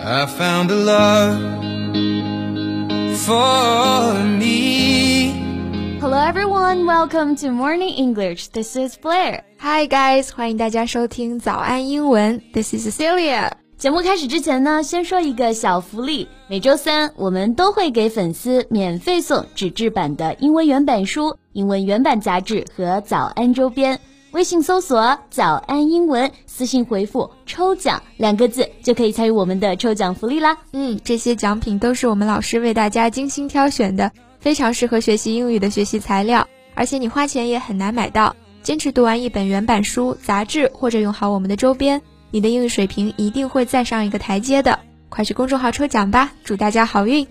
[0.00, 1.38] I found a love
[3.18, 5.32] for me.
[6.00, 8.48] Hello everyone, welcome to Morning English.
[8.48, 9.42] This is Blair.
[9.58, 12.40] Hi guys，欢迎大家收听早安英文。
[12.52, 13.50] This is Celia。
[13.76, 16.28] 节目开始之前呢，先说一个小福利。
[16.48, 23.98] 每周三我们都会给粉丝免费送纸质版的英文原版书、英文原版杂志和早安周边。
[24.31, 30.57] 微信搜索“早安英文”，私信回复“抽奖”两个字，就可以参与我们的抽奖福利啦。
[30.71, 38.33] 嗯，这些奖品都是我们老师为大家精心挑选的，非常适合学习英语的学习材料，而且你花钱也很难买到。
[38.63, 44.79] 坚持读完一本原版书、杂志，或者用好我们的周边，你的英语水平一定会再上一个台阶的。
[45.09, 47.27] 快去公众号抽奖吧，祝大家好运！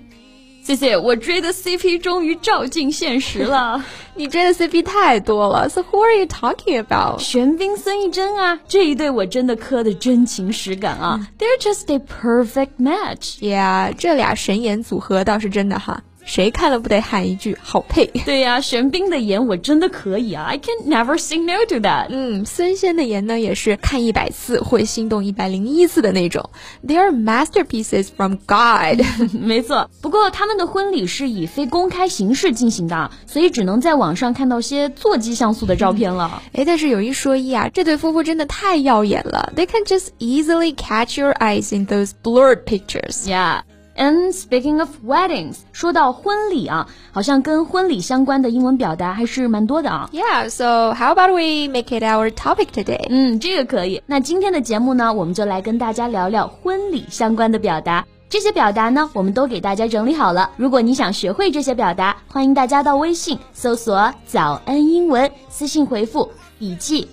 [0.63, 3.85] 谢谢，我追的 CP 终于照进现实了。
[4.15, 7.19] 你追的 CP 太多了，So who are you talking about？
[7.21, 11.27] 玄彬、孙艺珍啊，这一对我真的磕的真情实感啊。
[11.39, 13.39] They're just a perfect match。
[13.41, 16.03] Yeah，这俩神颜组合倒是真的哈。
[16.31, 18.07] 谁看了不得喊一句好配？
[18.25, 22.07] 对呀，玄彬的颜我真的可以啊，I can never say no to that。
[22.11, 26.49] 嗯，孙仙的颜呢也是看一百次会心动一百零一次的那种。
[26.87, 29.05] They are masterpieces from God。
[29.33, 36.41] 没错，不过他们的婚礼是以非公开形式进行的，所以只能在网上看到些座机像素的照片了。
[36.53, 39.53] 哎，但是有一说一啊，这对夫妇真的太耀眼了。
[39.57, 43.29] They can just easily catch your eyes in those blurred pictures.
[43.29, 43.63] Yeah.
[43.97, 50.09] And speaking of weddings，说到婚礼啊，好像跟婚礼相关的英文表达还是蛮多的啊。
[50.13, 53.07] Yeah, so how about we make it our topic today？
[53.11, 54.03] 嗯，这个可以。
[54.07, 58.07] 那今天的节目呢，我们就来跟大家聊聊婚礼相关的表达。
[58.31, 60.51] 这些表达呢，我们都给大家整理好了。
[60.57, 67.09] 如果你想学会这些表达，欢迎大家到微信搜索“早安英文”，私信回复“笔记”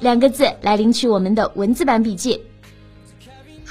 [0.00, 2.40] 两个字来领取我们的文字版笔记。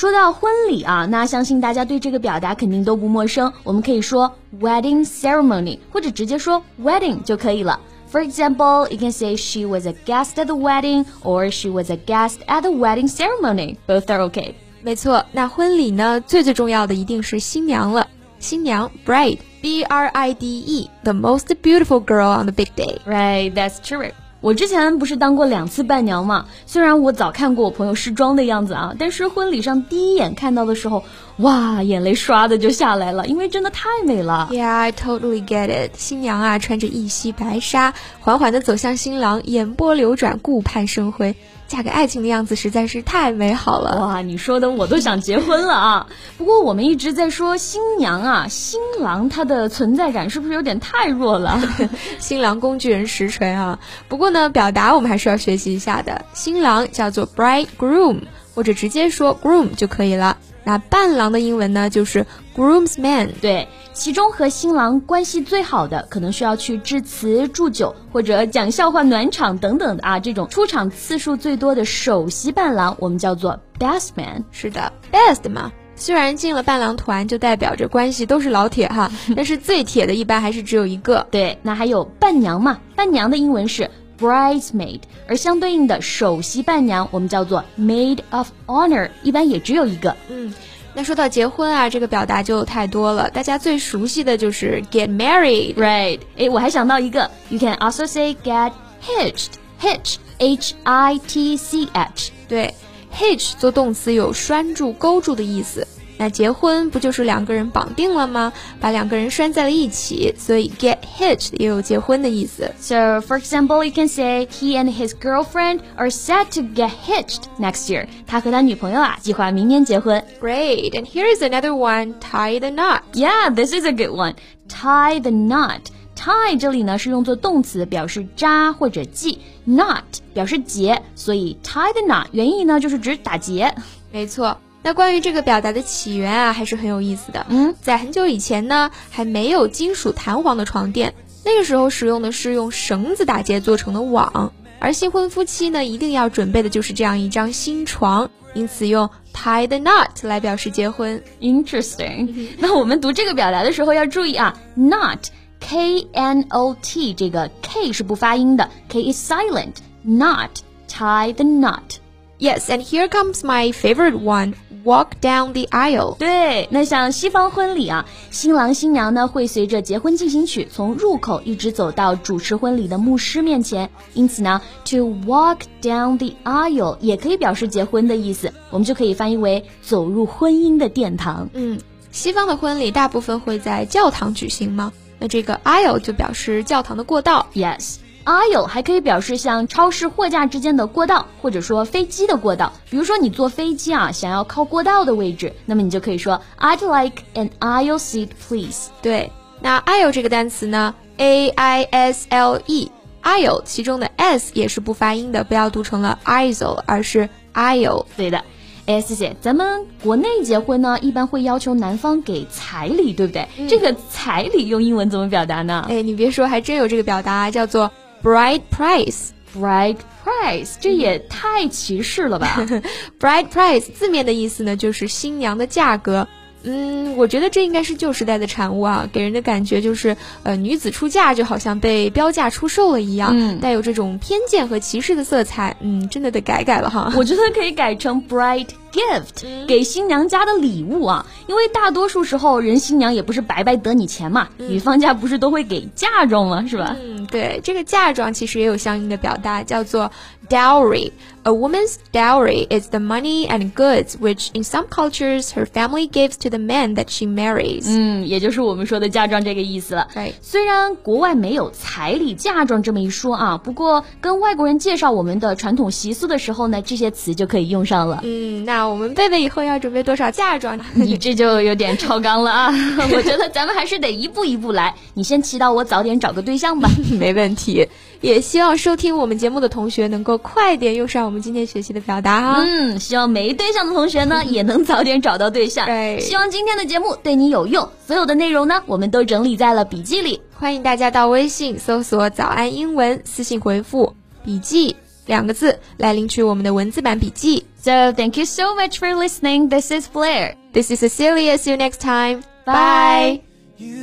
[0.01, 3.51] 说到婚礼啊，那相信大家对这个表达肯定都不陌生。
[3.65, 7.81] 我们可以说 wedding ceremony，或者直接说 wedding 就可以了。
[8.13, 11.97] For example, you can say she was a guest at the wedding, or she was a
[11.97, 13.77] guest at the wedding ceremony.
[13.87, 14.55] Both are okay.
[14.83, 18.07] 没错，那婚礼呢，最最重要的一定是新娘了。
[18.39, 22.99] 新娘 bride，b r i d e，the most beautiful girl on the big day.
[23.07, 24.13] Right, that's true.
[24.42, 26.48] 我之前不是当过两次伴娘嘛？
[26.66, 31.04] 虽然我早看过我朋友试妆的样子啊，但是婚礼上第一眼看到的时候，
[31.38, 34.50] 哇，眼泪唰的就下来了，因为真的太美了。
[34.52, 35.92] Yeah, I totally get it。
[35.96, 41.36] 新娘啊，穿着一袭白纱，缓缓的走向新郎，眼波流转，顾盼生辉。
[41.72, 44.22] 嫁给爱情的样子实在是太美好了哇！
[44.22, 46.08] 你说的我都想结婚了啊！
[46.38, 51.62] 不过我们一直在说新娘啊，新郎他的存在感是不是有点太弱了？
[52.20, 53.80] 新郎工具人实锤啊！
[54.10, 56.26] 不过呢，表达我们还是要学习一下的。
[56.34, 58.24] 新郎叫做 bride groom，
[58.54, 60.38] 或者直接说 groom 就可以了。
[60.64, 63.30] 那伴郎的英文呢，就是 groomsman。
[63.42, 74.44] 对，其中和新郎关系最好的，可能需要去致辞、祝酒或者讲笑话暖场等等的啊，这种出场次数最多的首席伴郎，我们叫做 best man。
[74.52, 75.72] 是的，best 嘛。
[75.96, 81.28] 虽然进了伴郎团，就代表着关系都是老铁哈， 但是最铁的一般还是只有一个。
[81.30, 82.80] 对，那还有伴娘嘛？
[82.96, 83.90] 伴娘的英文是。
[84.22, 90.16] bridesmaid，而相对应的首席伴娘我们叫做 maid of honor，一般也只有一个。
[90.30, 90.54] 嗯，
[90.94, 96.20] 那说到结婚啊，这个表达就太多了，大家最熟悉的就是 get married，right？
[96.38, 98.72] 哎，我还想到一个，you can also say get
[99.04, 102.74] hitched，hitch，h i t c h，对
[103.14, 105.88] ，hitch 做动词有拴住、勾住的意思。
[106.21, 108.53] 那结婚不就是两个人绑定了吗？
[108.81, 112.73] 把两个人拴在了一起，所以 get hitched 也有结婚的意思。
[112.79, 117.91] So for example, you can say he and his girlfriend are set to get hitched next
[117.91, 118.07] year.
[118.27, 120.25] 他和他女朋友啊，计划明年结婚。
[120.41, 123.03] Great, and here is another one: tie the knot.
[123.13, 124.37] Yeah, this is a good one.
[124.69, 125.81] Tie the knot.
[126.17, 130.01] Tie 这里呢是用作动词，表示扎或者系；knot
[130.33, 133.75] 表示结，所以 tie the knot 原意呢就是指打结。
[134.11, 134.57] 没错。
[134.84, 137.46] 那关于这个表达的起源啊，还是很有意思的。
[137.50, 141.14] 嗯，在很久以前呢，还没有金属弹簧的床垫，
[141.46, 151.22] 那个时候使用的是用绳子打结做成的网，而新婚夫妻呢，一定要准备的就是这样一张新床，因此用 tie the knot 来表示结婚。
[151.40, 152.48] Interesting。
[152.58, 160.50] 那我们读这个表达的时候要注意啊，knot，k n o t，这个 k 是不发音的，k is silent，not
[160.90, 161.98] tie the knot。
[162.40, 166.16] Yes, and here comes my favorite one walk down the aisle。
[166.18, 181.50] 对，那像西方婚礼啊，新郎新娘呢会随着结婚进行曲从入口一直走到主持婚礼的牧师面前，因此呢，to walk down the aisle 也可以表示结婚的意思，我们就可以翻译为走入婚姻的殿堂。
[181.54, 181.80] 嗯，
[182.12, 184.92] 西方的婚礼大部分会在教堂举行吗？
[185.20, 187.46] 那这个 aisle 就表示教堂的过道。
[187.54, 187.98] Yes。
[188.26, 192.74] Aisle 还可以表示像超市货架之间的过道，或者说飞机的过道。
[192.90, 198.90] 比如说你坐飞机啊，想要靠过道的位置，那么你就可以说 I'd like an aisle seat, please。
[199.02, 199.32] 对，
[199.62, 208.06] 那 aisle 这个单词呢，a i s l e，aisle 其中的 s 也是不发音的，不要读成了 aisle，而是 aisle。
[208.16, 208.44] 对的。
[208.88, 209.36] 哎，谢谢。
[209.40, 213.48] 咱们国内结婚呢，一般会要求男方给彩礼，对不对？
[213.70, 215.86] 这个彩礼用英文怎么表达呢？
[215.88, 217.92] 哎，你别说，还真有这个表达，叫做。
[218.24, 222.68] Bride price，bride price，这也太歧视了吧！
[223.20, 226.28] Bride price 字面的意思呢，就是新娘的价格。
[226.64, 235.76] 嗯，我觉得这应该是旧时代的产物啊，给人的感觉就是，呃，女子出嫁就好像被标价出售了一样，带有这种偏见和歧视的色彩。
[235.80, 237.12] 嗯，真的得改改了哈。
[237.18, 246.66] 我觉得可以改成 bride gift，给新娘家的礼物啊，因为大多数时候人新娘也不是白白得你钱嘛，女方家不是都会给嫁妆吗？
[246.68, 246.96] 是吧？
[247.02, 250.12] 嗯，对，这个嫁妆其实也有相应的表达，叫做
[250.50, 251.12] dowry。
[251.44, 256.52] A woman's dowry is the money and goods which in some cultures her family gives to
[256.52, 257.86] the man that she marries。
[257.88, 260.08] 嗯，也就是我们说的嫁妆这个意思了。
[260.14, 268.20] 对，虽然国外没有彩礼嫁妆这么一说啊，不过跟外国人介绍我们的传统习俗的时候呢，这些词就可以用上了。
[268.22, 270.80] 嗯，那我们贝贝以后要准备多少嫁妆？
[270.94, 272.74] 你这就有点超纲了啊！
[273.14, 274.94] 我觉得咱们还是得一步一步来。
[275.14, 276.90] 你先祈祷我早点找个对象吧。
[277.20, 277.88] 没问题。
[278.22, 282.64] 也希望收听我们节目的同学能够快点用上我们今天学习的表达哈。
[282.64, 285.88] 嗯，希望没对象的同学呢也能早点找到对象。
[285.88, 287.90] 对，希望今天的节目对你有用。
[288.06, 290.40] 所有的内容呢，我们都整理在了笔记里。
[290.54, 294.14] 欢迎大家到微信搜索“早安英文”，私信回复
[294.46, 294.96] “笔记”
[295.26, 297.66] 两个字来领取我们的文字版笔记。
[297.81, 299.69] So thank you so much for listening.
[299.69, 300.57] This is Blair.
[300.73, 301.57] This is Cecilia.
[301.59, 302.43] See you next time.
[302.65, 303.43] Bye.
[303.79, 303.95] You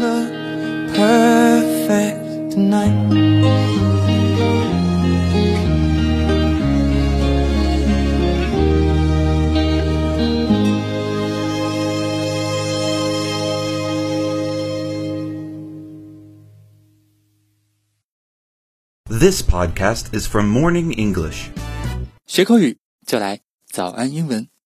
[0.00, 3.52] look perfect tonight.
[19.06, 21.50] This podcast is from Morning English.
[22.26, 24.49] 学口语 就来早安英文。